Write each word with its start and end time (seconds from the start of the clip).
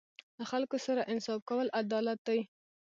له 0.39 0.45
خلکو 0.51 0.77
سره 0.85 1.07
انصاف 1.11 1.39
کول 1.49 1.67
عدالت 1.81 2.19
دی. 2.27 2.39